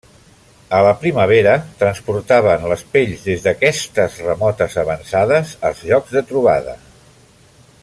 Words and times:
A 0.77 0.77
la 0.85 0.93
primavera 1.01 1.51
transportaven 1.81 2.65
les 2.71 2.83
pells 2.95 3.27
des 3.27 3.45
d'aquestes 3.49 4.17
remotes 4.29 4.79
avançades 4.85 5.53
als 5.71 5.85
llocs 5.91 6.17
de 6.19 6.25
trobada. 6.33 6.77